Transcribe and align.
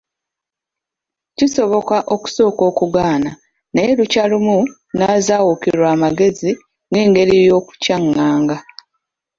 Kisoboka 1.37 1.97
okusooka 2.13 2.61
okugaana, 2.71 3.31
naye 3.73 3.91
lukya 3.97 4.23
lumu 4.31 4.57
n’azaawukirwa 4.97 5.87
amagezi 5.95 6.51
n’engeri 6.89 7.35
y’okukyaŋŋanga. 7.47 8.57